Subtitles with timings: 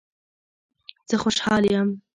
[1.09, 1.89] زه خوشحال یم